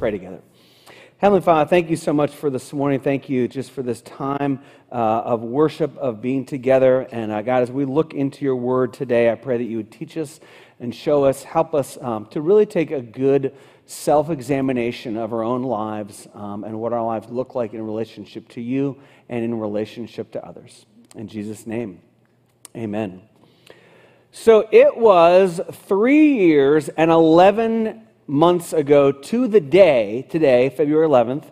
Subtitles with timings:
[0.00, 0.40] pray together.
[1.18, 3.00] Heavenly Father, thank you so much for this morning.
[3.00, 7.02] Thank you just for this time uh, of worship, of being together.
[7.12, 9.92] And uh, God, as we look into your word today, I pray that you would
[9.92, 10.40] teach us
[10.78, 13.54] and show us, help us um, to really take a good
[13.84, 18.48] self examination of our own lives um, and what our lives look like in relationship
[18.48, 18.98] to you
[19.28, 20.86] and in relationship to others.
[21.14, 22.00] In Jesus' name,
[22.74, 23.20] amen.
[24.32, 31.44] So it was three years and 11 months ago to the day, today, February 11th,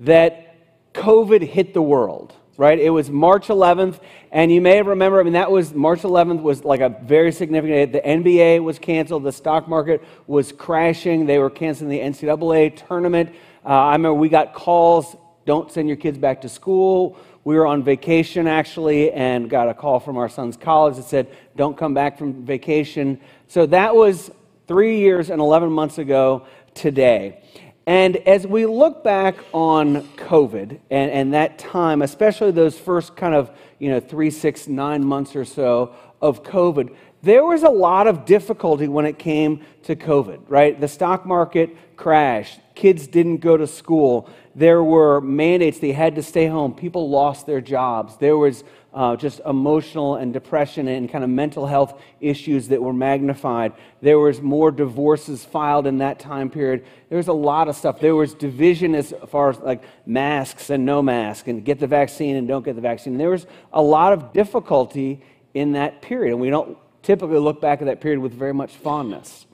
[0.00, 2.78] that COVID hit the world, right?
[2.78, 4.00] It was March 11th,
[4.30, 7.92] and you may remember, I mean, that was March 11th was like a very significant
[7.92, 8.00] day.
[8.00, 13.34] The NBA was canceled, the stock market was crashing, they were canceling the NCAA tournament.
[13.64, 17.16] Uh, I remember we got calls don't send your kids back to school.
[17.44, 21.28] We were on vacation actually and got a call from our son's college that said,
[21.54, 23.20] don't come back from vacation.
[23.46, 24.32] So that was
[24.66, 27.42] three years and 11 months ago today.
[27.86, 33.34] And as we look back on COVID and, and that time, especially those first kind
[33.34, 38.08] of, you know, three, six, nine months or so of COVID, there was a lot
[38.08, 40.80] of difficulty when it came to COVID, right?
[40.80, 42.60] The stock market crashed.
[42.74, 44.28] Kids didn't go to school.
[44.54, 45.78] There were mandates.
[45.78, 46.74] They had to stay home.
[46.74, 48.16] People lost their jobs.
[48.16, 48.64] There was
[48.96, 53.74] uh, just emotional and depression and kind of mental health issues that were magnified.
[54.00, 56.86] There was more divorces filed in that time period.
[57.10, 58.00] There was a lot of stuff.
[58.00, 62.36] There was division as far as like masks and no mask and get the vaccine
[62.36, 63.18] and don't get the vaccine.
[63.18, 65.20] There was a lot of difficulty
[65.52, 66.32] in that period.
[66.32, 69.44] And we don't typically look back at that period with very much fondness.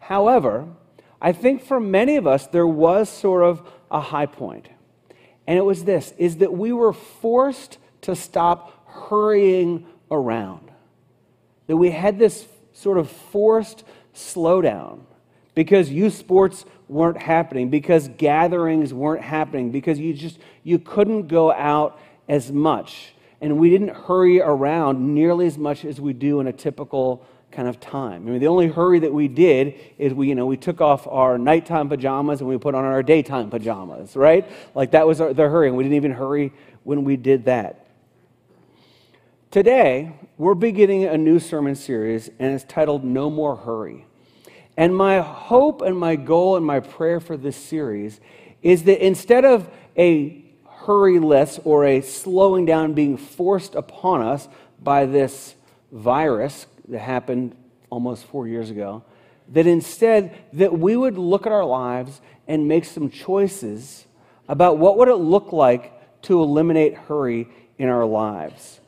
[0.00, 0.68] However,
[1.18, 4.68] I think for many of us, there was sort of a high point.
[5.46, 10.70] And it was this is that we were forced to stop hurrying around.
[11.66, 15.00] That we had this sort of forced slowdown
[15.54, 21.52] because youth sports weren't happening, because gatherings weren't happening, because you just you couldn't go
[21.52, 21.98] out
[22.28, 23.14] as much.
[23.40, 27.68] And we didn't hurry around nearly as much as we do in a typical kind
[27.68, 28.26] of time.
[28.26, 31.06] I mean, the only hurry that we did is we, you know, we took off
[31.06, 34.48] our nighttime pajamas and we put on our daytime pajamas, right?
[34.74, 36.52] Like that was our, the hurry, and we didn't even hurry
[36.84, 37.81] when we did that.
[39.52, 44.06] Today, we're beginning a new sermon series, and it's titled No More Hurry.
[44.78, 48.18] And my hope and my goal and my prayer for this series
[48.62, 54.48] is that instead of a hurry hurryless or a slowing down being forced upon us
[54.82, 55.54] by this
[55.92, 57.54] virus that happened
[57.90, 59.04] almost four years ago,
[59.50, 64.06] that instead that we would look at our lives and make some choices
[64.48, 65.92] about what would it look like
[66.22, 67.46] to eliminate hurry
[67.76, 68.80] in our lives.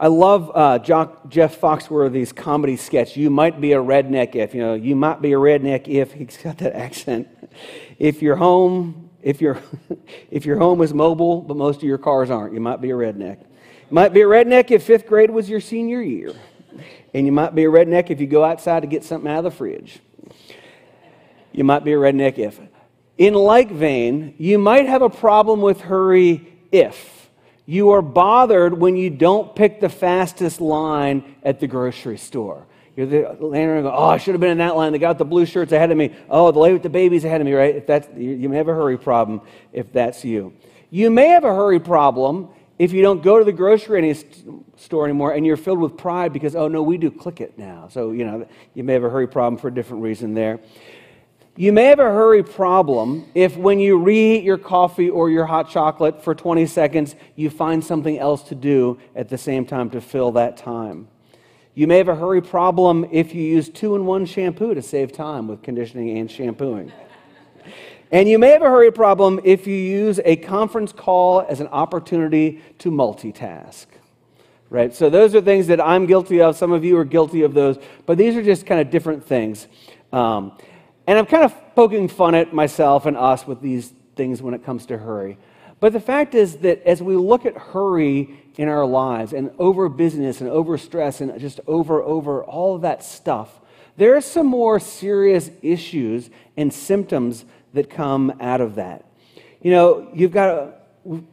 [0.00, 3.18] I love uh, Jeff Foxworthy's comedy sketch.
[3.18, 4.72] You might be a redneck if you know.
[4.72, 7.28] You might be a redneck if he's got that accent.
[7.98, 9.60] If your home, if your
[10.30, 12.94] if your home is mobile, but most of your cars aren't, you might be a
[12.94, 13.40] redneck.
[13.40, 16.32] You might be a redneck if fifth grade was your senior year,
[17.12, 19.44] and you might be a redneck if you go outside to get something out of
[19.44, 19.98] the fridge.
[21.52, 22.58] You might be a redneck if.
[23.18, 27.19] In like vein, you might have a problem with hurry if
[27.70, 32.66] you are bothered when you don't pick the fastest line at the grocery store.
[32.96, 34.90] You're the landing and go, oh, I should have been in that line.
[34.90, 36.12] They got the blue shirts ahead of me.
[36.28, 37.76] Oh, the lady with the baby's ahead of me, right?
[37.76, 39.42] If that's, you may have a hurry problem
[39.72, 40.52] if that's you.
[40.90, 44.20] You may have a hurry problem if you don't go to the grocery any
[44.76, 47.86] store anymore and you're filled with pride because, oh, no, we do click it now.
[47.88, 50.58] So, you know, you may have a hurry problem for a different reason there.
[51.56, 55.68] You may have a hurry problem if, when you reheat your coffee or your hot
[55.68, 60.00] chocolate for 20 seconds, you find something else to do at the same time to
[60.00, 61.08] fill that time.
[61.74, 65.12] You may have a hurry problem if you use two in one shampoo to save
[65.12, 66.92] time with conditioning and shampooing.
[68.12, 71.68] And you may have a hurry problem if you use a conference call as an
[71.68, 73.86] opportunity to multitask.
[74.68, 74.94] Right?
[74.94, 76.56] So, those are things that I'm guilty of.
[76.56, 77.78] Some of you are guilty of those.
[78.06, 79.66] But these are just kind of different things.
[80.12, 80.56] Um,
[81.10, 84.64] and I'm kind of poking fun at myself and us with these things when it
[84.64, 85.38] comes to hurry.
[85.80, 89.88] But the fact is that as we look at hurry in our lives and over
[89.88, 93.60] busyness and over stress and just over, over all of that stuff,
[93.96, 99.04] there are some more serious issues and symptoms that come out of that.
[99.62, 100.74] You know, you've got to,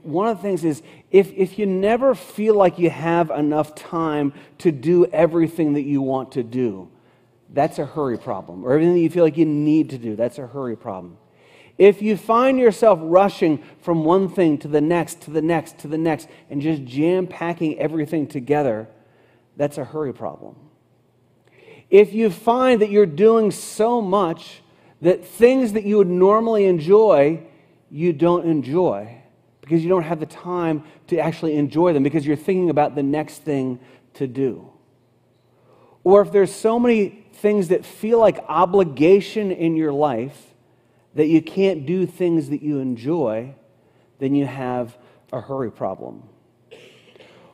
[0.02, 0.82] one of the things is
[1.12, 6.02] if, if you never feel like you have enough time to do everything that you
[6.02, 6.90] want to do,
[7.54, 8.64] that's a hurry problem.
[8.64, 11.18] Or everything you feel like you need to do, that's a hurry problem.
[11.78, 15.88] If you find yourself rushing from one thing to the next, to the next, to
[15.88, 18.88] the next, and just jam packing everything together,
[19.56, 20.56] that's a hurry problem.
[21.90, 24.62] If you find that you're doing so much
[25.02, 27.44] That things that you would normally enjoy,
[27.92, 29.22] you don't enjoy
[29.62, 33.04] because you don't have the time to actually enjoy them because you're thinking about the
[33.04, 33.80] next thing
[34.16, 34.70] to do.
[36.04, 40.54] Or if there's so many things that feel like obligation in your life
[41.16, 43.54] that you can't do things that you enjoy,
[44.20, 44.98] then you have
[45.32, 46.24] a hurry problem.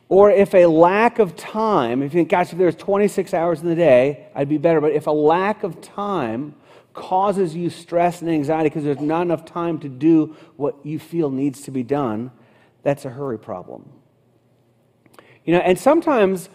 [0.08, 3.68] Or if a lack of time, if you think, gosh, if there's 26 hours in
[3.68, 4.80] the day, I'd be better.
[4.80, 6.54] But if a lack of time
[6.92, 11.30] causes you stress and anxiety because there's not enough time to do what you feel
[11.30, 12.30] needs to be done,
[12.82, 13.90] that's a hurry problem.
[15.44, 16.48] You know, and sometimes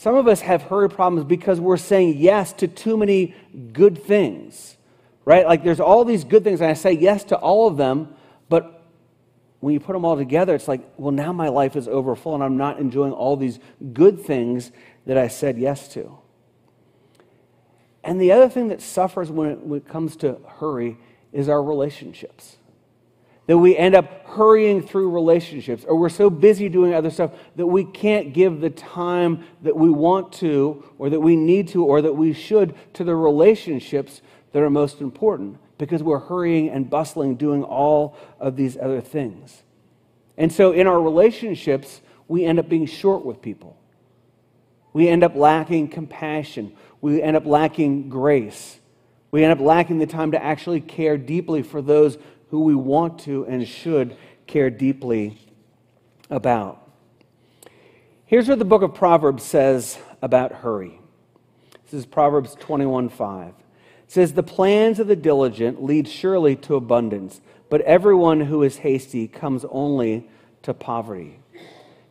[0.00, 3.34] some of us have hurry problems because we're saying yes to too many
[3.74, 4.78] good things,
[5.26, 5.46] right?
[5.46, 8.14] Like there's all these good things, and I say yes to all of them,
[8.48, 8.82] but
[9.58, 12.34] when you put them all together, it's like, well, now my life is over full,
[12.34, 13.58] and I'm not enjoying all these
[13.92, 14.72] good things
[15.04, 16.16] that I said yes to.
[18.02, 20.96] And the other thing that suffers when it, when it comes to hurry
[21.30, 22.56] is our relationships.
[23.50, 27.66] That we end up hurrying through relationships, or we're so busy doing other stuff that
[27.66, 32.00] we can't give the time that we want to, or that we need to, or
[32.00, 37.34] that we should to the relationships that are most important because we're hurrying and bustling
[37.34, 39.64] doing all of these other things.
[40.36, 43.76] And so in our relationships, we end up being short with people.
[44.92, 48.78] We end up lacking compassion we end up lacking grace.
[49.30, 52.18] We end up lacking the time to actually care deeply for those
[52.50, 54.16] who we want to and should
[54.46, 55.38] care deeply
[56.28, 56.90] about.
[58.26, 61.00] Here's what the book of Proverbs says about hurry.
[61.84, 63.48] This is Proverbs 21:5.
[63.48, 63.54] It
[64.12, 69.26] says, "The plans of the diligent lead surely to abundance, but everyone who is hasty
[69.26, 70.28] comes only
[70.62, 71.38] to poverty."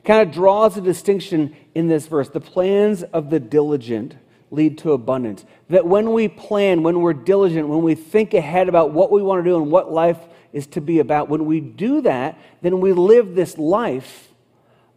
[0.05, 2.29] Kind of draws a distinction in this verse.
[2.29, 4.15] The plans of the diligent
[4.51, 5.45] lead to abundance.
[5.69, 9.43] That when we plan, when we're diligent, when we think ahead about what we want
[9.43, 10.19] to do and what life
[10.51, 14.29] is to be about, when we do that, then we live this life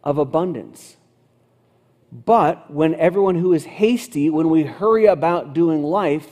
[0.03, 0.97] of abundance.
[2.11, 6.27] But when everyone who is hasty, when we hurry about doing life,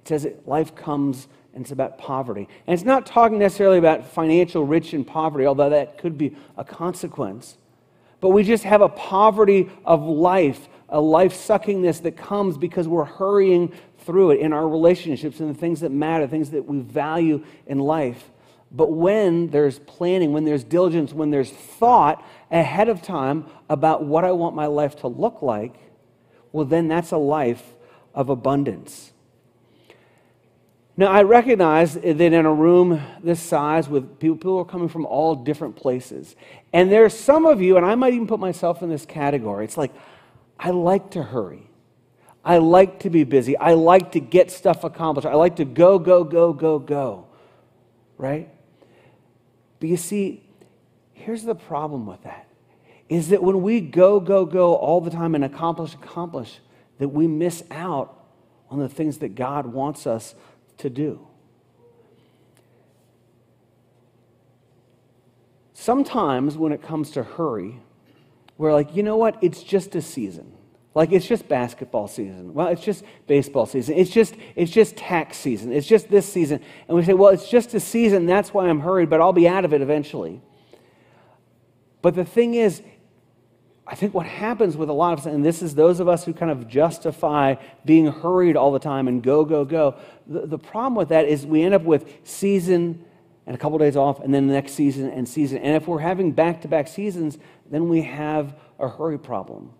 [0.00, 2.48] it says that life comes and it's about poverty.
[2.66, 6.64] And it's not talking necessarily about financial rich and poverty, although that could be a
[6.64, 7.56] consequence.
[8.20, 13.04] But we just have a poverty of life a life suckingness that comes because we're
[13.04, 17.44] hurrying through it in our relationships and the things that matter, things that we value
[17.66, 18.30] in life.
[18.70, 24.24] But when there's planning, when there's diligence, when there's thought ahead of time about what
[24.24, 25.76] I want my life to look like,
[26.52, 27.74] well, then that's a life
[28.14, 29.12] of abundance.
[30.96, 35.06] Now, I recognize that in a room this size with people, people are coming from
[35.06, 36.36] all different places.
[36.72, 39.64] And there's some of you, and I might even put myself in this category.
[39.64, 39.92] It's like,
[40.58, 41.70] I like to hurry.
[42.44, 43.56] I like to be busy.
[43.56, 45.26] I like to get stuff accomplished.
[45.26, 47.26] I like to go, go, go, go, go.
[48.18, 48.50] Right?
[49.80, 50.44] But you see,
[51.12, 52.48] here's the problem with that
[53.08, 56.58] is that when we go, go, go all the time and accomplish, accomplish,
[56.98, 58.24] that we miss out
[58.70, 60.34] on the things that God wants us
[60.78, 61.26] to do.
[65.74, 67.80] Sometimes when it comes to hurry,
[68.56, 69.36] we're like, you know what?
[69.42, 70.52] It's just a season.
[70.94, 72.54] Like it's just basketball season.
[72.54, 73.96] Well, it's just baseball season.
[73.96, 75.72] It's just it's just tax season.
[75.72, 76.60] It's just this season.
[76.86, 78.26] And we say, well, it's just a season.
[78.26, 80.40] That's why I'm hurried, but I'll be out of it eventually.
[82.00, 82.80] But the thing is,
[83.86, 86.24] I think what happens with a lot of us, and this is those of us
[86.24, 89.96] who kind of justify being hurried all the time and go, go, go.
[90.26, 93.04] The, the problem with that is we end up with season
[93.46, 95.58] and a couple days off, and then the next season and season.
[95.58, 97.38] And if we're having back to back seasons,
[97.70, 99.70] then we have a hurry problem.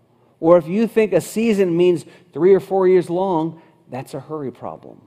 [0.41, 4.53] Or if you think a season means three or four years long, that's a hurry
[4.53, 5.01] problem.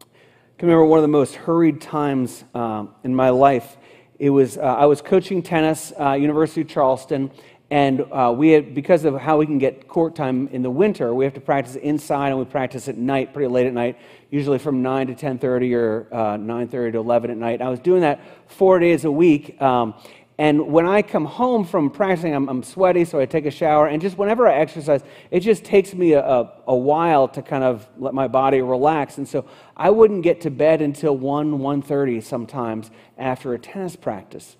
[0.00, 3.76] I can remember one of the most hurried times uh, in my life.
[4.18, 7.30] It was uh, I was coaching tennis, uh, University of Charleston,
[7.70, 11.14] and uh, we had because of how we can get court time in the winter,
[11.14, 13.98] we have to practice inside, and we practice at night, pretty late at night,
[14.30, 17.60] usually from 9 to 10:30 or 9:30 uh, to 11 at night.
[17.60, 19.60] I was doing that four days a week.
[19.60, 19.94] Um,
[20.38, 23.86] and when I come home from practicing, I'm, I'm, sweaty, so I take a shower.
[23.86, 27.64] And just whenever I exercise, it just takes me a, a, a, while to kind
[27.64, 29.16] of let my body relax.
[29.16, 34.56] And so I wouldn't get to bed until 1, 1.30 sometimes after a tennis practice.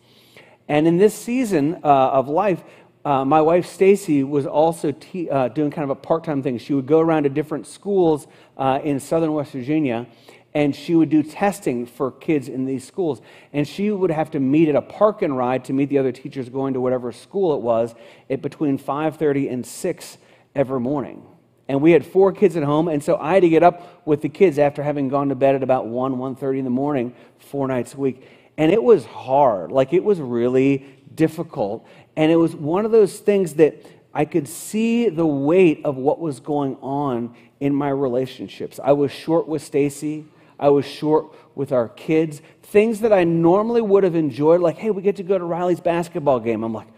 [0.67, 2.65] And in this season uh, of life,
[3.07, 6.59] uh, my wife Stacy was also te- uh, doing kind of a part-time thing.
[6.59, 10.09] She would go around to different schools uh, in southern West Virginia
[10.55, 13.21] and she would do testing for kids in these schools.
[13.53, 16.13] And she would have to meet at a park and ride to meet the other
[16.13, 17.95] teachers going to whatever school it was
[18.31, 20.19] at between 5:30 and 6
[20.55, 21.23] every morning.
[21.69, 24.23] And we had four kids at home, and so I had to get up with
[24.23, 27.69] the kids after having gone to bed at about 1, 1.30 in the morning, four
[27.69, 28.27] nights a week.
[28.57, 29.71] And it was hard.
[29.71, 31.87] Like, it was really difficult.
[32.16, 36.18] And it was one of those things that I could see the weight of what
[36.18, 38.80] was going on in my relationships.
[38.82, 40.26] I was short with Stacy.
[40.58, 42.40] I was short with our kids.
[42.62, 45.80] Things that I normally would have enjoyed, like, hey, we get to go to Riley's
[45.80, 46.64] basketball game.
[46.64, 46.88] I'm like,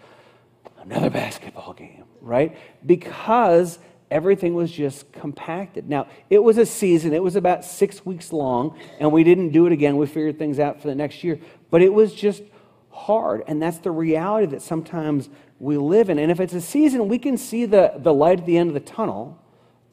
[0.78, 2.56] another basketball game, right?
[2.86, 3.78] Because
[4.10, 5.88] everything was just compacted.
[5.88, 9.66] Now, it was a season, it was about six weeks long, and we didn't do
[9.66, 9.96] it again.
[9.96, 11.38] We figured things out for the next year,
[11.70, 12.42] but it was just
[12.98, 13.42] hard.
[13.46, 15.28] And that's the reality that sometimes
[15.58, 16.18] we live in.
[16.18, 18.74] And if it's a season, we can see the, the light at the end of
[18.74, 19.42] the tunnel,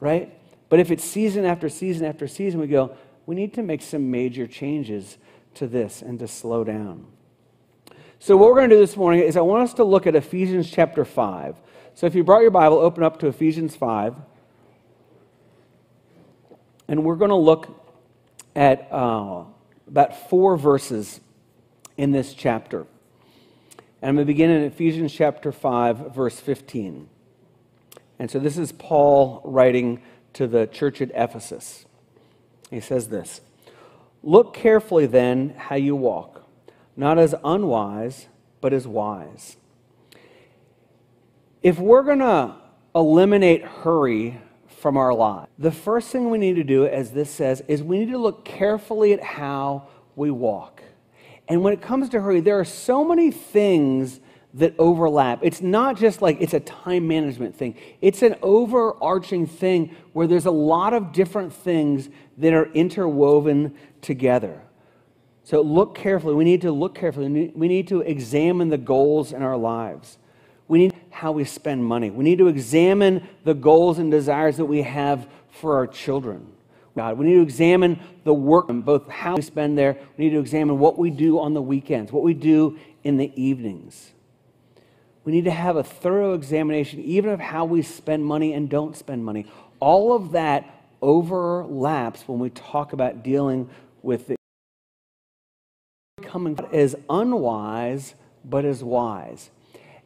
[0.00, 0.32] right?
[0.68, 4.10] But if it's season after season after season, we go, we need to make some
[4.10, 5.18] major changes
[5.54, 7.06] to this and to slow down.
[8.18, 10.14] So, what we're going to do this morning is I want us to look at
[10.14, 11.60] Ephesians chapter 5.
[11.94, 14.16] So, if you brought your Bible, open up to Ephesians 5.
[16.88, 17.68] And we're going to look
[18.54, 19.44] at uh,
[19.86, 21.20] about four verses
[21.96, 22.86] in this chapter.
[24.02, 27.08] And I'm going to begin in Ephesians chapter 5, verse 15.
[28.18, 30.02] And so this is Paul writing
[30.34, 31.86] to the church at Ephesus.
[32.70, 33.40] He says this
[34.22, 36.46] Look carefully then how you walk,
[36.96, 38.26] not as unwise,
[38.60, 39.56] but as wise.
[41.62, 42.54] If we're going to
[42.94, 47.62] eliminate hurry from our lives, the first thing we need to do, as this says,
[47.66, 50.82] is we need to look carefully at how we walk.
[51.48, 54.20] And when it comes to hurry, there are so many things
[54.54, 55.40] that overlap.
[55.42, 60.46] It's not just like it's a time management thing, it's an overarching thing where there's
[60.46, 64.62] a lot of different things that are interwoven together.
[65.44, 66.34] So look carefully.
[66.34, 67.52] We need to look carefully.
[67.54, 70.18] We need to examine the goals in our lives.
[70.66, 72.10] We need how we spend money.
[72.10, 76.48] We need to examine the goals and desires that we have for our children.
[76.96, 77.18] God.
[77.18, 79.96] We need to examine the work, both how we spend there.
[80.16, 83.30] We need to examine what we do on the weekends, what we do in the
[83.40, 84.12] evenings.
[85.24, 88.96] We need to have a thorough examination, even of how we spend money and don't
[88.96, 89.46] spend money.
[89.78, 90.72] All of that
[91.02, 93.68] overlaps when we talk about dealing
[94.02, 94.36] with the
[96.22, 99.50] coming as unwise, but as wise.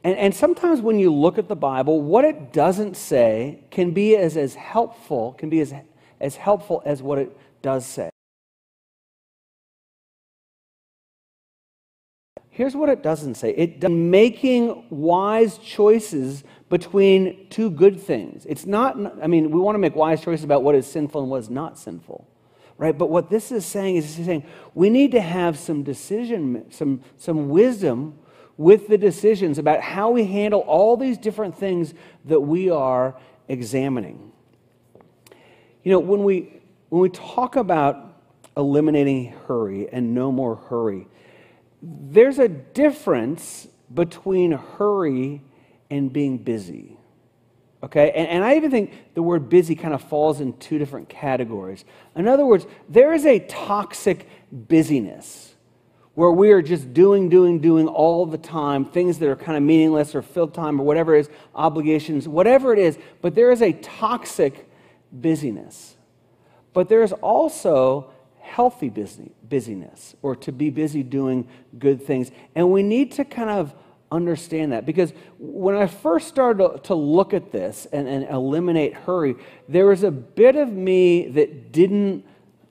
[0.02, 4.16] And, and sometimes when you look at the Bible, what it doesn't say can be
[4.16, 5.75] as, as helpful, can be as
[6.20, 8.10] as helpful as what it does say.
[12.50, 18.44] Here's what it doesn't say it does making wise choices between two good things.
[18.46, 21.30] It's not, I mean, we want to make wise choices about what is sinful and
[21.30, 22.28] what is not sinful,
[22.76, 22.96] right?
[22.96, 27.48] But what this is saying is saying we need to have some decision, some, some
[27.48, 28.18] wisdom
[28.56, 31.94] with the decisions about how we handle all these different things
[32.26, 33.16] that we are
[33.48, 34.29] examining.
[35.82, 38.22] You know, when we, when we talk about
[38.56, 41.06] eliminating hurry and no more hurry,
[41.82, 45.42] there's a difference between hurry
[45.90, 46.96] and being busy.
[47.82, 48.12] Okay?
[48.12, 51.84] And, and, I even think the word busy kind of falls in two different categories.
[52.14, 55.54] In other words, there is a toxic busyness
[56.14, 59.62] where we are just doing, doing, doing all the time, things that are kind of
[59.62, 62.99] meaningless or filled time or whatever it is, obligations, whatever it is.
[63.22, 64.69] But there is a toxic
[65.12, 65.97] busyness.
[66.73, 68.88] But there's also healthy
[69.49, 71.49] busyness or to be busy doing
[71.79, 72.31] good things.
[72.55, 73.75] And we need to kind of
[74.12, 79.37] understand that because when I first started to look at this and, and eliminate hurry,
[79.69, 82.25] there was a bit of me that didn't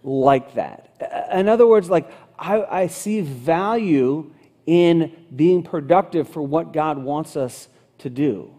[0.03, 1.29] like that.
[1.34, 4.31] In other words, like I, I see value
[4.65, 7.69] in being productive for what God wants us
[8.00, 8.53] to do.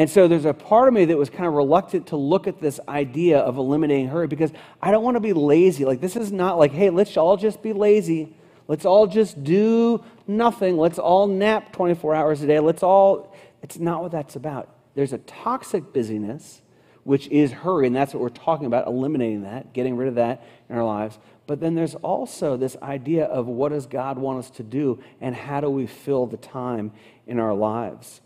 [0.00, 2.58] And so there's a part of me that was kind of reluctant to look at
[2.58, 5.84] this idea of eliminating hurry because I don't want to be lazy.
[5.84, 8.34] Like, this is not like, hey, let's all just be lazy.
[8.66, 10.78] Let's all just do nothing.
[10.78, 12.60] Let's all nap 24 hours a day.
[12.60, 14.70] Let's all, it's not what that's about.
[14.94, 16.62] There's a toxic busyness,
[17.04, 20.42] which is hurry, and that's what we're talking about eliminating that, getting rid of that
[20.70, 21.18] in our lives.
[21.46, 25.34] But then there's also this idea of what does God want us to do and
[25.36, 26.90] how do we fill the time
[27.26, 28.22] in our lives.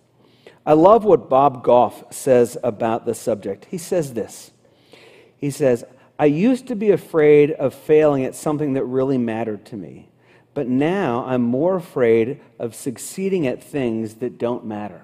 [0.67, 3.67] I love what Bob Goff says about the subject.
[3.71, 4.51] He says this
[5.37, 5.85] He says,
[6.19, 10.09] I used to be afraid of failing at something that really mattered to me,
[10.55, 15.03] but now I'm more afraid of succeeding at things that don't matter.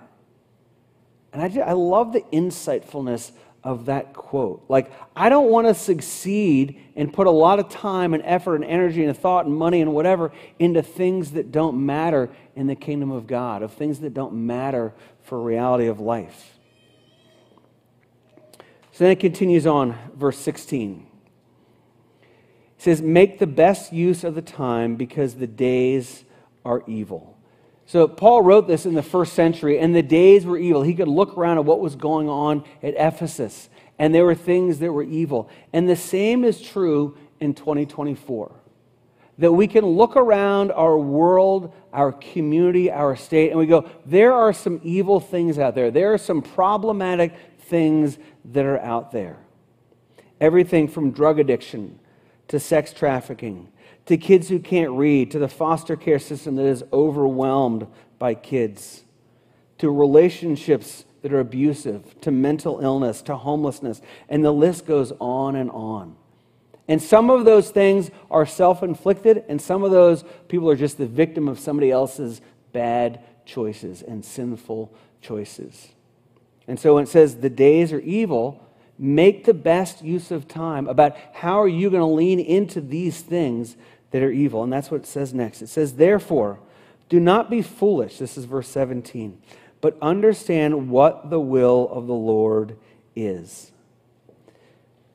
[1.33, 4.64] And I, just, I love the insightfulness of that quote.
[4.69, 8.64] Like, I don't want to succeed and put a lot of time and effort and
[8.64, 13.11] energy and thought and money and whatever into things that don't matter in the kingdom
[13.11, 14.93] of God, of things that don't matter
[15.30, 16.58] for reality of life.
[18.90, 21.06] So then it continues on, verse 16.
[22.22, 26.25] It says, Make the best use of the time because the days
[26.64, 27.38] are evil.
[27.87, 30.82] So Paul wrote this in the first century, and the days were evil.
[30.82, 33.68] He could look around at what was going on at Ephesus,
[34.00, 35.49] and there were things that were evil.
[35.72, 38.60] And the same is true in 2024.
[39.40, 44.32] That we can look around our world, our community, our state, and we go, there
[44.32, 45.90] are some evil things out there.
[45.90, 48.18] There are some problematic things
[48.52, 49.38] that are out there.
[50.40, 51.99] Everything from drug addiction
[52.49, 53.68] to sex trafficking
[54.11, 57.87] to kids who can't read, to the foster care system that is overwhelmed
[58.18, 59.04] by kids,
[59.78, 65.54] to relationships that are abusive, to mental illness, to homelessness, and the list goes on
[65.54, 66.16] and on.
[66.90, 70.99] And some of those things are self inflicted, and some of those people are just
[70.99, 72.40] the victim of somebody else's
[72.73, 74.92] bad choices and sinful
[75.23, 75.90] choices.
[76.66, 78.66] And so when it says the days are evil,
[78.99, 83.20] make the best use of time about how are you going to lean into these
[83.20, 83.76] things
[84.11, 84.64] that are evil.
[84.64, 85.62] And that's what it says next.
[85.62, 86.59] It says, Therefore,
[87.09, 88.18] do not be foolish.
[88.18, 89.40] This is verse 17.
[89.80, 92.76] But understand what the will of the Lord
[93.14, 93.69] is.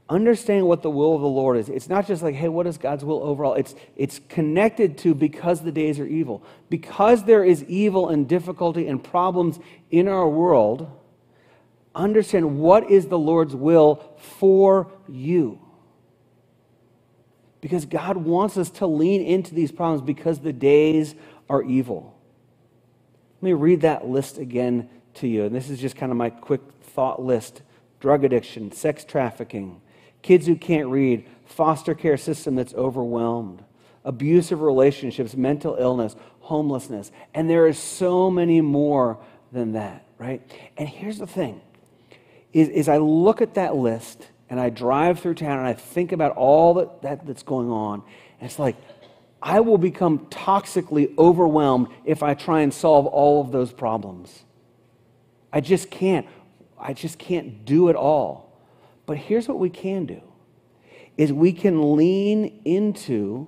[0.07, 1.67] Understand what the will of the Lord is.
[1.67, 3.55] It's not just like, hey, what is God's will overall?
[3.55, 6.43] It's, it's connected to because the days are evil.
[6.69, 9.59] Because there is evil and difficulty and problems
[9.89, 10.91] in our world,
[11.95, 15.59] understand what is the Lord's will for you
[17.65, 21.15] because God wants us to lean into these problems because the days
[21.49, 22.15] are evil.
[23.37, 25.45] Let me read that list again to you.
[25.45, 27.63] And this is just kind of my quick thought list
[27.99, 29.81] drug addiction, sex trafficking,
[30.25, 33.63] kids who can't read, foster care system that's overwhelmed,
[34.03, 37.11] abusive relationships, mental illness, homelessness.
[37.35, 39.19] And there is so many more
[39.51, 40.41] than that, right?
[40.77, 41.61] And here's the thing
[42.53, 46.11] is, is I look at that list and I drive through town and I think
[46.11, 48.01] about all that, that that's going on.
[48.39, 48.77] And it's like,
[49.43, 54.43] I will become toxically overwhelmed if I try and solve all of those problems.
[55.53, 56.25] I just can't.
[56.79, 58.44] I just can't do it all.
[59.05, 60.21] But here's what we can do
[61.17, 63.47] is we can lean into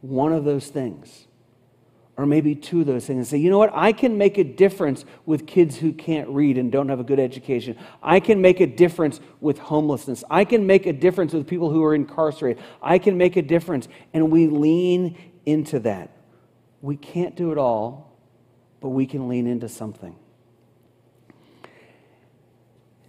[0.00, 1.26] one of those things
[2.20, 4.44] or maybe two of those things and say, you know what, I can make a
[4.44, 7.78] difference with kids who can't read and don't have a good education.
[8.02, 10.22] I can make a difference with homelessness.
[10.28, 12.62] I can make a difference with people who are incarcerated.
[12.82, 13.88] I can make a difference.
[14.12, 16.10] And we lean into that.
[16.82, 18.18] We can't do it all,
[18.82, 20.14] but we can lean into something.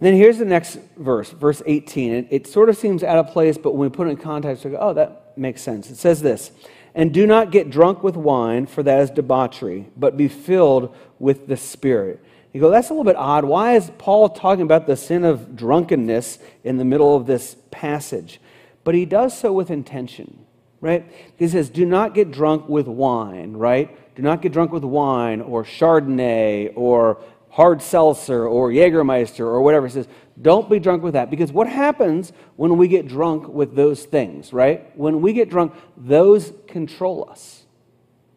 [0.02, 2.12] Then here's the next verse, verse 18.
[2.12, 4.64] It, it, sort of seems out of place, but when we put it in context,
[4.64, 5.90] we go, oh, that makes sense.
[5.90, 6.50] It says this
[6.94, 11.46] and do not get drunk with wine, for that is debauchery, but be filled with
[11.46, 12.22] the Spirit.
[12.52, 13.44] You go, that's a little bit odd.
[13.44, 18.40] Why is Paul talking about the sin of drunkenness in the middle of this passage?
[18.84, 20.44] But he does so with intention,
[20.80, 21.10] right?
[21.36, 23.96] He says, do not get drunk with wine, right?
[24.14, 29.86] Do not get drunk with wine or Chardonnay or hard seltzer or Jägermeister or whatever.
[29.86, 30.08] He says,
[30.40, 31.30] don't be drunk with that.
[31.30, 34.96] Because what happens when we get drunk with those things, right?
[34.96, 37.64] When we get drunk, those control us,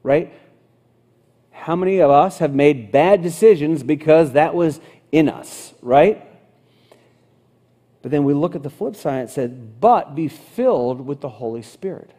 [0.04, 0.34] right?
[1.52, 4.82] How many of us have made bad decisions because that was
[5.14, 6.28] in us, right?
[8.02, 11.30] But then we look at the flip side and said, but be filled with the
[11.30, 12.12] Holy Spirit.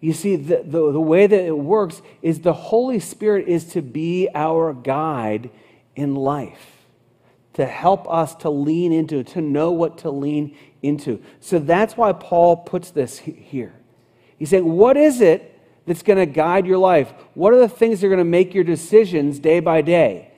[0.00, 3.82] You see, the, the, the way that it works is the Holy Spirit is to
[3.82, 5.50] be our guide
[5.96, 6.76] in life
[7.54, 11.22] to help us to lean into, to know what to lean into.
[11.40, 13.74] So that's why Paul puts this here.
[14.38, 17.12] He's saying, What is it that's going to guide your life?
[17.32, 20.32] What are the things that are going to make your decisions day by day?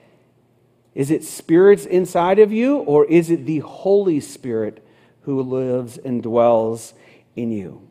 [0.95, 4.85] Is it spirits inside of you, or is it the Holy Spirit
[5.23, 6.95] who lives and dwells
[7.35, 7.89] in you?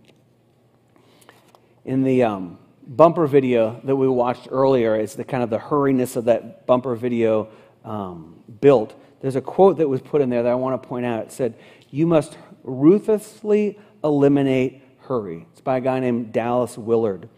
[1.84, 6.16] In the um, bumper video that we watched earlier, it's the kind of the hurriness
[6.16, 7.50] of that bumper video
[7.84, 11.06] um, built there's a quote that was put in there that I want to point
[11.06, 11.26] out.
[11.26, 11.56] It said,
[11.90, 15.48] You must ruthlessly eliminate hurry.
[15.52, 17.30] It's by a guy named Dallas Willard.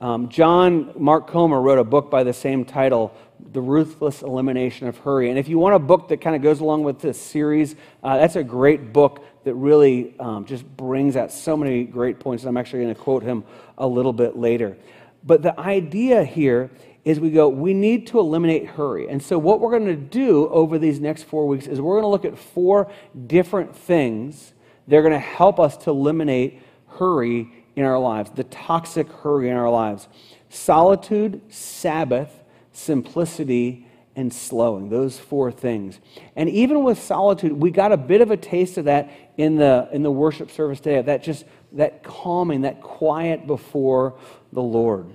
[0.00, 3.14] Um, John Mark Comer wrote a book by the same title,
[3.52, 5.30] The Ruthless Elimination of Hurry.
[5.30, 8.18] And if you want a book that kind of goes along with this series, uh,
[8.18, 12.44] that's a great book that really um, just brings out so many great points.
[12.44, 13.44] And I'm actually going to quote him
[13.78, 14.76] a little bit later.
[15.24, 16.70] But the idea here
[17.04, 19.08] is we go, we need to eliminate hurry.
[19.08, 22.04] And so, what we're going to do over these next four weeks is we're going
[22.04, 22.90] to look at four
[23.26, 24.52] different things
[24.86, 29.48] that are going to help us to eliminate hurry in our lives, the toxic hurry
[29.48, 30.08] in our lives
[30.48, 32.30] solitude, Sabbath,
[32.72, 33.81] simplicity,
[34.14, 34.88] and slowing.
[34.88, 35.98] Those four things.
[36.36, 39.88] And even with solitude, we got a bit of a taste of that in the,
[39.92, 44.14] in the worship service today, that just that calming, that quiet before
[44.52, 45.06] the Lord.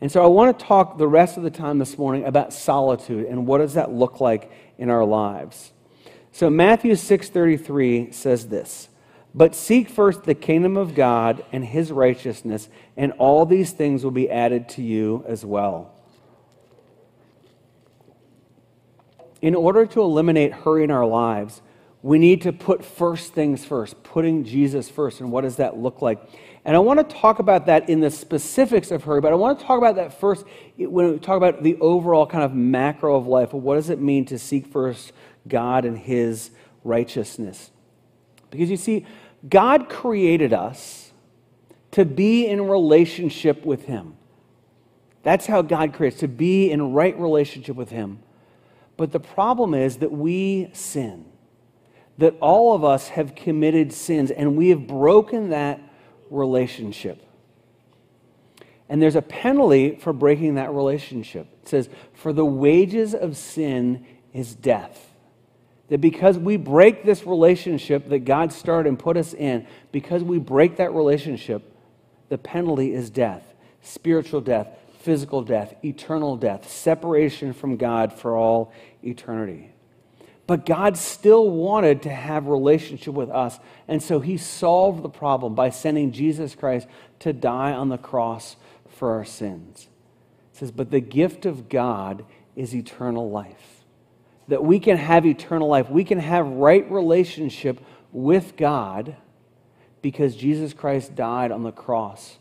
[0.00, 3.26] And so I want to talk the rest of the time this morning about solitude
[3.26, 5.72] and what does that look like in our lives.
[6.30, 8.88] So Matthew 6:33 says this,
[9.34, 14.10] "But seek first the kingdom of God and his righteousness, and all these things will
[14.10, 15.93] be added to you as well."
[19.44, 21.60] In order to eliminate hurry in our lives,
[22.00, 25.20] we need to put first things first, putting Jesus first.
[25.20, 26.18] And what does that look like?
[26.64, 29.58] And I want to talk about that in the specifics of hurry, but I want
[29.58, 30.46] to talk about that first
[30.78, 33.52] when we talk about the overall kind of macro of life.
[33.52, 35.12] What does it mean to seek first
[35.46, 36.50] God and His
[36.82, 37.70] righteousness?
[38.50, 39.04] Because you see,
[39.46, 41.12] God created us
[41.90, 44.14] to be in relationship with Him.
[45.22, 48.20] That's how God creates, to be in right relationship with Him.
[48.96, 51.26] But the problem is that we sin
[52.18, 55.80] that all of us have committed sins and we have broken that
[56.30, 57.20] relationship.
[58.88, 61.48] And there's a penalty for breaking that relationship.
[61.62, 65.12] It says, For the wages of sin is death.
[65.88, 70.38] That because we break this relationship that God started and put us in, because we
[70.38, 71.62] break that relationship,
[72.28, 73.54] the penalty is death
[73.84, 74.68] spiritual death,
[75.04, 79.70] physical death, eternal death, separation from God for all eternity.
[80.46, 83.58] But God still wanted to have relationship with us.
[83.86, 86.86] And so he solved the problem by sending Jesus Christ
[87.20, 88.56] to die on the cross
[88.88, 89.88] for our sins.
[90.52, 92.24] It says, But the gift of God
[92.56, 93.84] is eternal life.
[94.48, 95.88] That we can have eternal life.
[95.88, 97.80] We can have right relationship
[98.12, 99.16] with God
[100.02, 102.38] because Jesus Christ died on the cross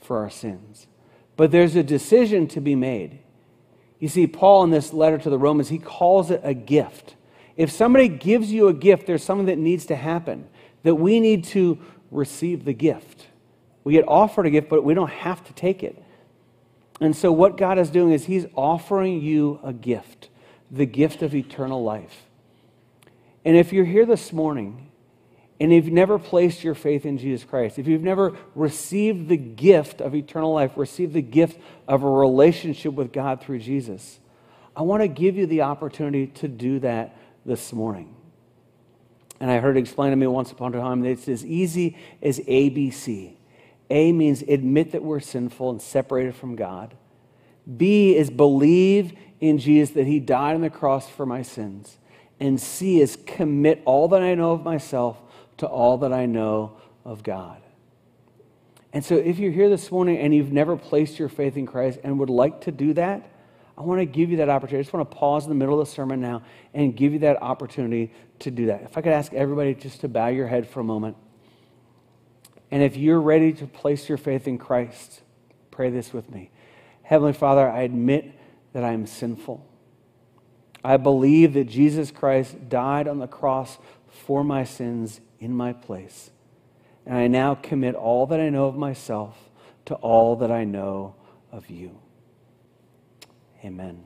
[0.00, 0.88] for our sins.
[1.36, 3.18] But there's a decision to be made.
[3.98, 7.16] You see, Paul in this letter to the Romans, he calls it a gift.
[7.56, 10.48] If somebody gives you a gift, there's something that needs to happen,
[10.82, 11.78] that we need to
[12.10, 13.26] receive the gift.
[13.82, 16.02] We get offered a gift, but we don't have to take it.
[17.00, 20.28] And so, what God is doing is He's offering you a gift,
[20.70, 22.26] the gift of eternal life.
[23.44, 24.90] And if you're here this morning
[25.60, 29.36] and if you've never placed your faith in Jesus Christ, if you've never received the
[29.36, 34.18] gift of eternal life, received the gift of a relationship with God through Jesus,
[34.76, 38.14] I want to give you the opportunity to do that this morning.
[39.38, 41.96] And I heard it explained to me once upon a time that it's as easy
[42.20, 43.36] as ABC.
[43.90, 46.96] A means admit that we're sinful and separated from God.
[47.76, 51.98] B is believe in Jesus that he died on the cross for my sins.
[52.40, 55.20] And C is commit all that I know of myself
[55.58, 57.60] to all that I know of God.
[58.92, 61.98] And so if you're here this morning and you've never placed your faith in Christ
[62.04, 63.28] and would like to do that,
[63.76, 64.78] I want to give you that opportunity.
[64.78, 67.18] I just want to pause in the middle of the sermon now and give you
[67.20, 68.82] that opportunity to do that.
[68.82, 71.16] If I could ask everybody just to bow your head for a moment.
[72.70, 75.22] And if you're ready to place your faith in Christ,
[75.70, 76.50] pray this with me.
[77.02, 78.32] Heavenly Father, I admit
[78.72, 79.66] that I am sinful.
[80.84, 83.78] I believe that Jesus Christ died on the cross
[84.14, 86.30] for my sins in my place.
[87.06, 89.36] And I now commit all that I know of myself
[89.86, 91.14] to all that I know
[91.52, 91.98] of you.
[93.64, 94.04] Amen.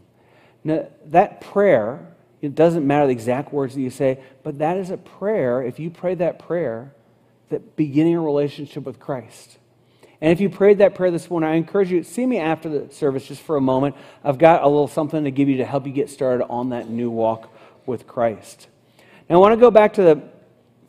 [0.64, 4.90] Now, that prayer, it doesn't matter the exact words that you say, but that is
[4.90, 6.92] a prayer, if you pray that prayer,
[7.50, 9.58] that beginning a relationship with Christ.
[10.20, 12.92] And if you prayed that prayer this morning, I encourage you, see me after the
[12.92, 13.94] service just for a moment.
[14.24, 16.90] I've got a little something to give you to help you get started on that
[16.90, 17.52] new walk
[17.86, 18.66] with Christ.
[19.30, 20.22] I want to go back to the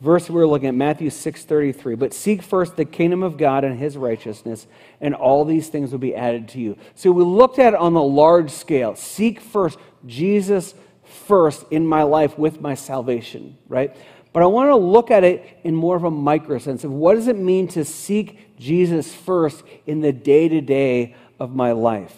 [0.00, 1.98] verse we were looking at, Matthew 6.33.
[1.98, 4.66] But seek first the kingdom of God and his righteousness,
[5.00, 6.76] and all these things will be added to you.
[6.94, 8.96] So we looked at it on the large scale.
[8.96, 10.74] Seek first Jesus
[11.04, 13.94] first in my life with my salvation, right?
[14.32, 17.14] But I want to look at it in more of a micro sense of what
[17.14, 22.16] does it mean to seek Jesus first in the day to day of my life?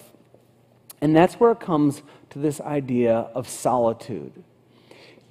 [1.00, 4.44] And that's where it comes to this idea of solitude.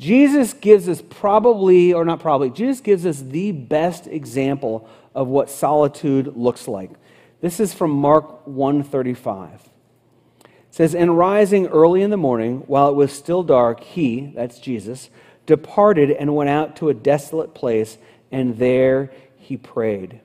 [0.02, 5.48] Jesus gives us probably, or not probably, Jesus gives us the best example of what
[5.48, 6.90] solitude looks like.
[7.40, 9.70] This is from Mark 135.
[10.44, 14.58] It says, And rising early in the morning, while it was still dark, he, that's
[14.58, 15.12] Jesus,
[15.46, 18.00] departed and went out to a desolate place,
[18.32, 20.20] and there he prayed.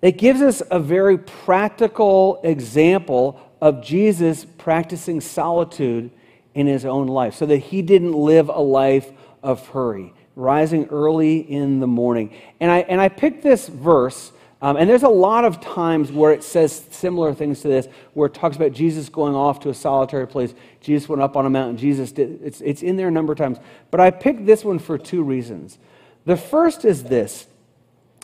[0.00, 6.10] It gives us a very practical example of Jesus practicing solitude
[6.58, 9.08] in his own life so that he didn't live a life
[9.42, 12.32] of hurry, rising early in the morning.
[12.60, 16.32] And I, and I picked this verse Um, and there's a lot of times where
[16.32, 19.74] it says similar things to this, where it talks about Jesus going off to a
[19.74, 20.52] solitary place.
[20.80, 21.76] Jesus went up on a mountain.
[21.76, 22.40] Jesus did.
[22.42, 23.58] It's, it's in there a number of times.
[23.90, 25.78] But I picked this one for two reasons.
[26.24, 27.46] The first is this,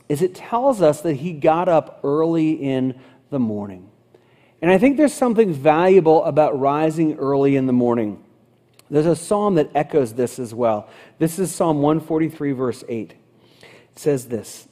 [0.08, 2.98] is it tells us that he got up early in
[3.30, 3.88] the morning.
[4.60, 8.23] And I think there's something valuable about rising early in the morning.
[8.94, 10.88] There's a psalm that echoes this as well.
[11.18, 13.10] This is Psalm 143, verse 8.
[13.10, 13.18] It
[13.96, 14.68] says this.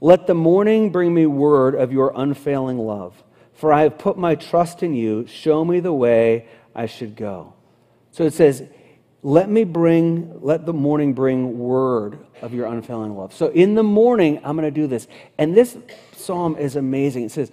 [0.00, 3.20] Let the morning bring me word of your unfailing love,
[3.52, 5.26] for I have put my trust in you.
[5.26, 7.54] Show me the way I should go.
[8.12, 8.62] So it says,
[9.24, 13.34] let me bring, let the morning bring word of your unfailing love.
[13.34, 15.08] So in the morning, I'm going to do this.
[15.36, 15.76] And this
[16.12, 17.24] psalm is amazing.
[17.24, 17.50] It says,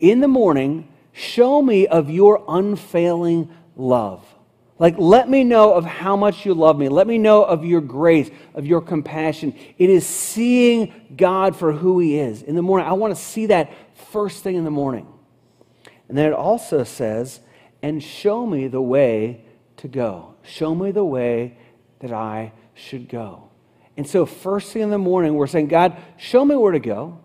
[0.00, 4.26] In the morning, show me of your unfailing love.
[4.82, 6.88] Like, let me know of how much you love me.
[6.88, 9.54] Let me know of your grace, of your compassion.
[9.78, 12.42] It is seeing God for who He is.
[12.42, 13.72] In the morning, I want to see that
[14.10, 15.06] first thing in the morning.
[16.08, 17.38] And then it also says,
[17.80, 19.44] and show me the way
[19.76, 20.34] to go.
[20.42, 21.58] Show me the way
[22.00, 23.50] that I should go.
[23.96, 27.20] And so, first thing in the morning, we're saying, God, show me where to go.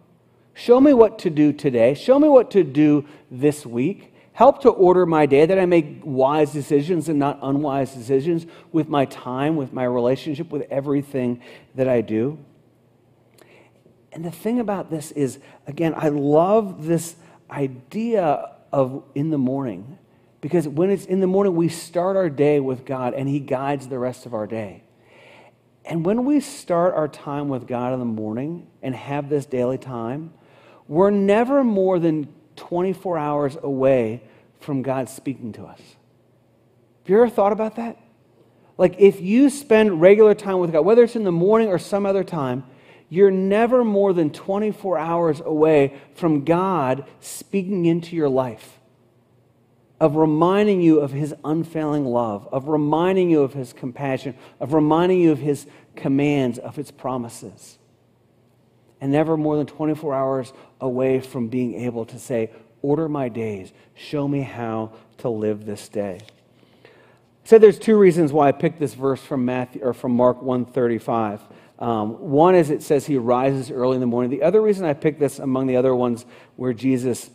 [0.54, 1.96] Show me what to do today.
[1.96, 4.14] Show me what to do this week.
[4.38, 8.88] Help to order my day that I make wise decisions and not unwise decisions with
[8.88, 11.42] my time, with my relationship, with everything
[11.74, 12.38] that I do.
[14.12, 17.16] And the thing about this is, again, I love this
[17.50, 19.98] idea of in the morning
[20.40, 23.88] because when it's in the morning, we start our day with God and He guides
[23.88, 24.84] the rest of our day.
[25.84, 29.80] And when we start our time with God in the morning and have this daily
[29.80, 30.32] time,
[30.88, 34.22] we're never more than 24 hours away
[34.60, 35.80] from God speaking to us.
[35.80, 37.98] Have you ever thought about that?
[38.78, 42.06] Like, if you spend regular time with God, whether it's in the morning or some
[42.06, 42.64] other time,
[43.10, 48.80] you're never more than 24 hours away from God speaking into your life,
[50.00, 55.22] of reminding you of His unfailing love, of reminding you of His compassion, of reminding
[55.22, 55.66] you of His
[55.96, 57.80] commands, of His promises.
[59.00, 63.74] And never more than 24 hours away from being able to say, Order my days.
[63.96, 66.20] Show me how to live this day.
[66.24, 66.88] I
[67.44, 71.42] said there's two reasons why I picked this verse from Matthew or from Mark 135.
[71.80, 74.32] Um, one is it says he rises early in the morning.
[74.32, 77.30] The other reason I picked this among the other ones where Jesus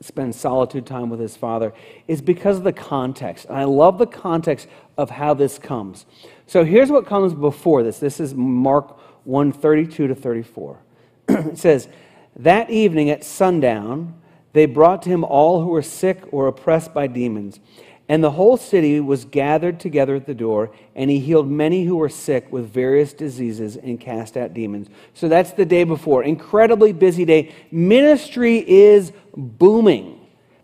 [0.00, 1.72] spends solitude time with his father
[2.06, 3.46] is because of the context.
[3.46, 6.06] And I love the context of how this comes.
[6.46, 7.98] So here's what comes before this.
[7.98, 10.78] This is Mark 132 to 34.
[11.28, 11.88] it says,
[12.36, 14.14] That evening at sundown,
[14.52, 17.60] they brought to him all who were sick or oppressed by demons.
[18.08, 21.96] And the whole city was gathered together at the door, and he healed many who
[21.96, 24.88] were sick with various diseases and cast out demons.
[25.12, 26.22] So that's the day before.
[26.22, 27.52] Incredibly busy day.
[27.72, 30.20] Ministry is booming.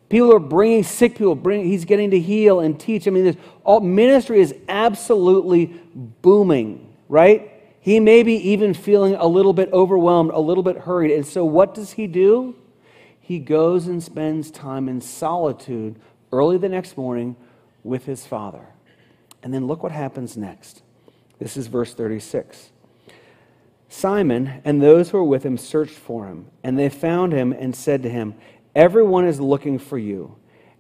[0.09, 1.35] People are bringing sick people.
[1.35, 3.09] Bring, he's getting to heal and teach.
[3.09, 7.52] I mean, this, all, ministry is absolutely booming, right?
[7.83, 11.11] He may be even feeling a little bit overwhelmed, a little bit hurried.
[11.11, 12.57] And so, what does he do?
[13.33, 15.99] he goes and spends time in solitude
[16.33, 17.37] early the next morning
[17.85, 18.67] with his father.
[19.43, 20.83] And then look what happens next.
[21.39, 22.73] This is verse 36.
[23.89, 27.75] Simon and those who were with him searched for him, and they found him and
[27.75, 28.35] said to him,
[28.75, 30.35] Everyone is looking for you.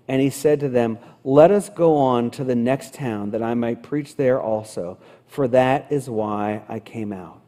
[0.08, 3.54] And he said to them, Let us go on to the next town, that I
[3.54, 7.40] might preach there also, for that is why I came out.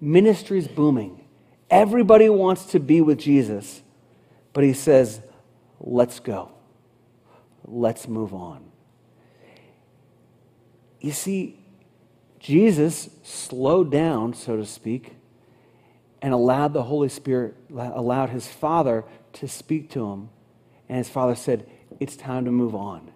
[0.00, 1.24] Ministry is booming.
[1.70, 3.82] Everybody wants to be with Jesus,
[4.52, 5.20] but he says,
[5.78, 6.50] let's go.
[7.64, 8.64] Let's move on.
[11.00, 11.58] You see,
[12.38, 15.16] Jesus slowed down, so to speak,
[16.20, 19.04] and allowed the Holy Spirit, allowed his Father
[19.34, 20.30] to speak to him.
[20.90, 21.66] And his Father said,
[21.98, 23.10] It's time to move on.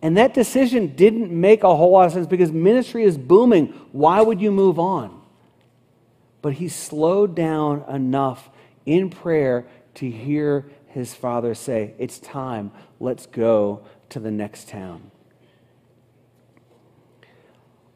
[0.00, 3.66] And that decision didn't make a whole lot of sense because ministry is booming.
[3.92, 5.22] Why would you move on?
[6.42, 8.50] but he slowed down enough
[8.84, 15.10] in prayer to hear his father say, It's time, let's go to the next town.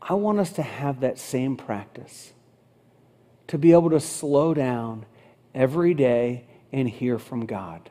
[0.00, 2.32] I want us to have that same practice,
[3.48, 5.04] to be able to slow down
[5.52, 7.90] every day and hear from God.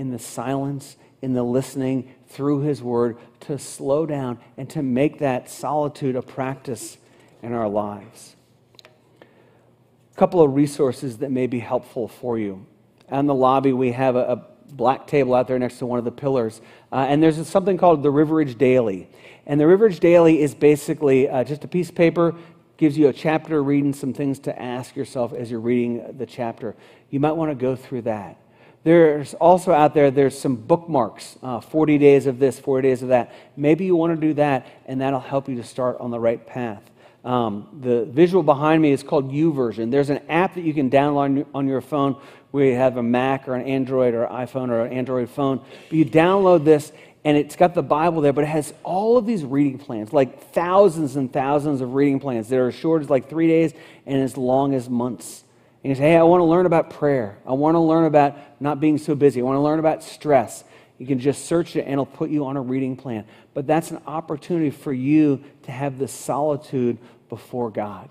[0.00, 5.18] In the silence, in the listening through His Word, to slow down and to make
[5.18, 6.96] that solitude a practice
[7.42, 8.34] in our lives
[8.82, 12.64] A couple of resources that may be helpful for you.
[13.10, 16.06] In the lobby, we have a, a black table out there next to one of
[16.06, 16.62] the pillars.
[16.90, 19.06] Uh, and there's something called the Riveridge Daily.
[19.44, 22.34] And the Riveridge Daily is basically uh, just a piece of paper,
[22.78, 26.74] gives you a chapter reading some things to ask yourself as you're reading the chapter.
[27.10, 28.38] You might want to go through that.
[28.82, 33.08] There's also out there, there's some bookmarks uh, 40 days of this, 40 days of
[33.08, 33.32] that.
[33.56, 36.44] Maybe you want to do that, and that'll help you to start on the right
[36.46, 36.82] path.
[37.22, 39.90] Um, the visual behind me is called YouVersion.
[39.90, 42.16] There's an app that you can download on your phone
[42.50, 45.58] where you have a Mac or an Android or an iPhone or an Android phone.
[45.90, 46.90] But you download this,
[47.22, 50.52] and it's got the Bible there, but it has all of these reading plans, like
[50.52, 53.74] thousands and thousands of reading plans that are as short as like three days
[54.06, 55.44] and as long as months.
[55.82, 57.38] And you say, hey, I want to learn about prayer.
[57.46, 59.40] I want to learn about not being so busy.
[59.40, 60.64] I want to learn about stress.
[60.98, 63.24] You can just search it and it'll put you on a reading plan.
[63.54, 66.98] But that's an opportunity for you to have the solitude
[67.30, 68.10] before God.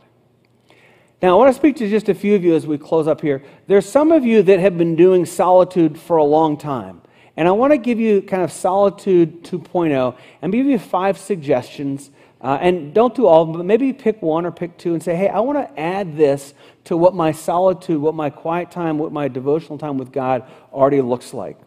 [1.21, 3.21] Now, I want to speak to just a few of you as we close up
[3.21, 3.43] here.
[3.67, 7.01] There's some of you that have been doing solitude for a long time.
[7.35, 12.09] And I want to give you kind of Solitude 2.0 and give you five suggestions.
[12.41, 15.03] Uh, and don't do all of them, but maybe pick one or pick two and
[15.03, 16.53] say, hey, I want to add this
[16.85, 21.01] to what my solitude, what my quiet time, what my devotional time with God already
[21.01, 21.57] looks like.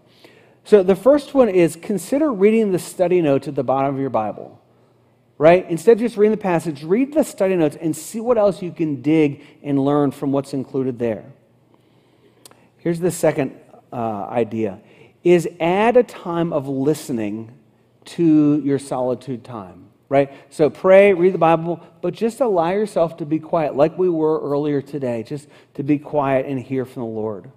[0.65, 4.11] So the first one is consider reading the study notes at the bottom of your
[4.11, 4.61] Bible.
[5.37, 5.69] Right?
[5.69, 8.71] Instead of just reading the passage, read the study notes and see what else you
[8.71, 11.25] can dig and learn from what's included there.
[12.79, 13.59] Here's the second
[13.93, 14.81] uh, idea
[15.25, 17.53] is add a time of listening
[18.05, 19.82] to your solitude time,
[20.13, 20.31] right?
[20.51, 24.39] So pray, read the Bible, but just allow yourself to be quiet, like we were
[24.43, 27.51] earlier today, just to be quiet and hear from the Lord.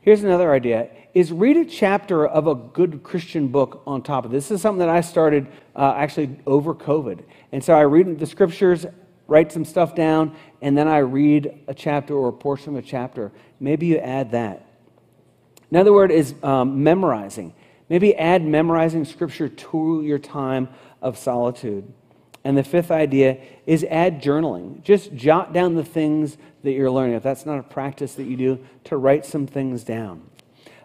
[0.00, 4.30] Here's another idea is read a chapter of a good Christian book on top of
[4.30, 4.48] this.
[4.48, 7.22] This is something that I started uh, actually over COVID.
[7.52, 8.86] And so I read the scriptures,
[9.26, 12.86] write some stuff down, and then I read a chapter or a portion of a
[12.86, 13.32] chapter.
[13.60, 14.66] Maybe you add that.
[15.70, 17.52] Another word is um, memorizing.
[17.88, 20.68] Maybe add memorizing scripture to your time
[21.00, 21.92] of solitude.
[22.44, 24.82] And the fifth idea is add journaling.
[24.82, 27.16] Just jot down the things that you're learning.
[27.16, 30.22] If that's not a practice that you do, to write some things down.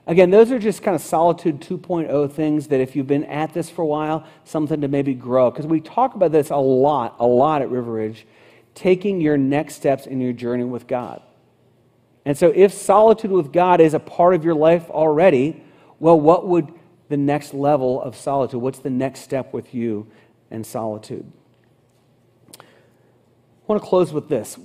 [0.06, 3.70] Again, those are just kind of solitude 2.0 things that if you've been at this
[3.70, 5.50] for a while, something to maybe grow.
[5.50, 8.26] Because we talk about this a lot, a lot at River Ridge,
[8.76, 11.22] taking your next steps in your journey with God.
[12.26, 15.64] And so, if solitude with God is a part of your life already,
[16.00, 16.74] well, what would
[17.10, 18.62] the next level of solitude?
[18.62, 20.08] What's the next step with you
[20.50, 21.32] and solitude?
[22.60, 22.64] I
[23.68, 24.58] want to close with this.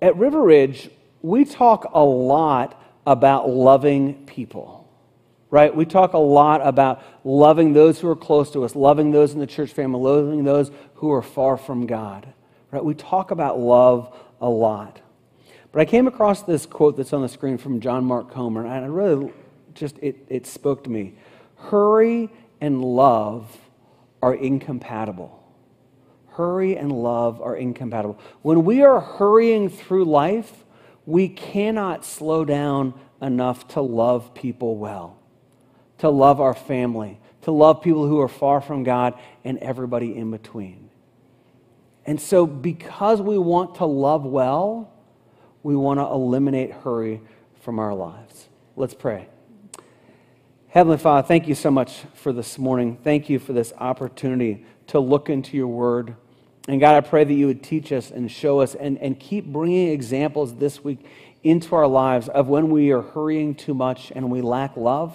[0.00, 0.90] At River Ridge,
[1.22, 4.88] we talk a lot about loving people,
[5.50, 5.74] right?
[5.74, 9.40] We talk a lot about loving those who are close to us, loving those in
[9.40, 12.26] the church family, loving those who are far from God,
[12.70, 12.84] right?
[12.84, 15.00] We talk about love a lot.
[15.72, 18.84] But I came across this quote that's on the screen from John Mark Comer, and
[18.84, 19.32] I really
[19.74, 21.14] just, it, it spoke to me.
[21.70, 23.56] Hurry and love
[24.22, 25.42] are incompatible.
[26.28, 28.18] Hurry and love are incompatible.
[28.42, 30.64] When we are hurrying through life,
[31.06, 35.18] we cannot slow down enough to love people well,
[35.98, 40.30] to love our family, to love people who are far from God, and everybody in
[40.30, 40.90] between.
[42.04, 44.92] And so, because we want to love well,
[45.62, 47.20] we want to eliminate hurry
[47.60, 48.48] from our lives.
[48.76, 49.28] Let's pray.
[50.68, 52.98] Heavenly Father, thank you so much for this morning.
[53.02, 56.16] Thank you for this opportunity to look into your word.
[56.68, 59.46] And God, I pray that you would teach us and show us and, and keep
[59.46, 61.06] bringing examples this week
[61.44, 65.14] into our lives of when we are hurrying too much and we lack love.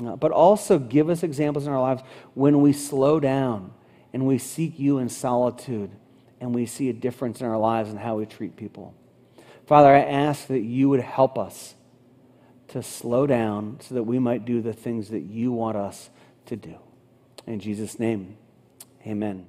[0.00, 2.02] Uh, but also give us examples in our lives
[2.34, 3.72] when we slow down
[4.12, 5.90] and we seek you in solitude
[6.40, 8.94] and we see a difference in our lives and how we treat people.
[9.66, 11.74] Father, I ask that you would help us
[12.68, 16.10] to slow down so that we might do the things that you want us
[16.46, 16.76] to do.
[17.46, 18.36] In Jesus' name,
[19.06, 19.46] amen.